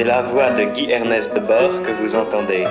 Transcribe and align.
C'est 0.00 0.06
la 0.06 0.22
voix 0.22 0.48
de 0.52 0.64
Guy 0.64 0.90
Ernest 0.90 1.34
de 1.34 1.40
Bord 1.40 1.82
que 1.82 1.90
vous 2.00 2.16
entendez. 2.16 2.64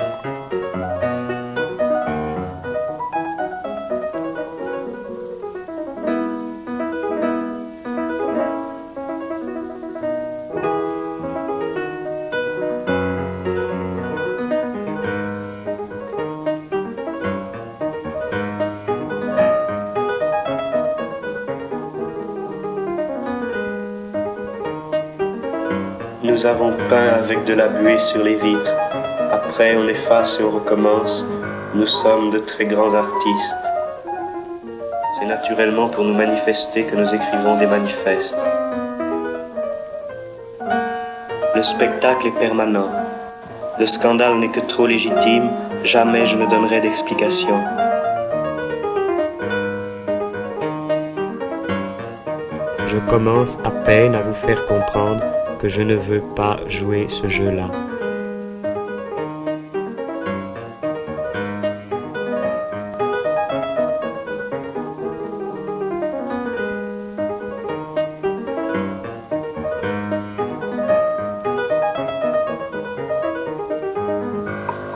Nous 26.30 26.46
avons 26.46 26.72
peint 26.88 27.08
avec 27.24 27.44
de 27.44 27.54
la 27.54 27.66
buée 27.66 27.98
sur 27.98 28.22
les 28.22 28.36
vitres. 28.36 28.72
Après, 29.32 29.74
on 29.74 29.88
efface 29.88 30.38
et 30.38 30.44
on 30.44 30.50
recommence. 30.52 31.26
Nous 31.74 31.88
sommes 31.88 32.30
de 32.30 32.38
très 32.38 32.66
grands 32.66 32.94
artistes. 32.94 33.56
C'est 35.18 35.26
naturellement 35.26 35.88
pour 35.88 36.04
nous 36.04 36.14
manifester 36.14 36.84
que 36.84 36.94
nous 36.94 37.12
écrivons 37.12 37.58
des 37.58 37.66
manifestes. 37.66 38.38
Le 41.56 41.62
spectacle 41.64 42.28
est 42.28 42.38
permanent. 42.38 42.90
Le 43.80 43.86
scandale 43.86 44.38
n'est 44.38 44.52
que 44.52 44.60
trop 44.60 44.86
légitime. 44.86 45.50
Jamais 45.82 46.28
je 46.28 46.36
ne 46.36 46.46
donnerai 46.46 46.80
d'explication. 46.80 47.60
Je 52.86 52.98
commence 53.08 53.58
à 53.64 53.70
peine 53.84 54.14
à 54.14 54.22
vous 54.22 54.46
faire 54.46 54.64
comprendre 54.66 55.24
que 55.60 55.68
je 55.68 55.82
ne 55.82 55.94
veux 55.94 56.22
pas 56.34 56.58
jouer 56.68 57.06
ce 57.10 57.28
jeu-là. 57.28 57.68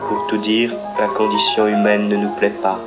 Pour 0.08 0.26
tout 0.28 0.38
dire, 0.38 0.72
la 0.98 1.08
condition 1.08 1.66
humaine 1.66 2.08
ne 2.08 2.16
nous 2.16 2.34
plaît 2.36 2.48
pas. 2.62 2.80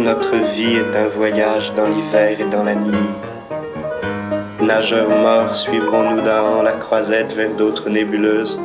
Notre 0.00 0.34
vie 0.54 0.76
est 0.76 0.96
un 0.96 1.08
voyage 1.08 1.74
dans 1.76 1.86
l'hiver 1.86 2.40
et 2.40 2.50
dans 2.50 2.64
la 2.64 2.74
nuit. 2.74 3.10
Nageurs 4.62 5.10
morts, 5.10 5.54
suivrons-nous 5.56 6.22
d'Ahan 6.22 6.62
la 6.62 6.72
croisette 6.72 7.34
vers 7.34 7.50
d'autres 7.50 7.90
nébuleuses 7.90 8.58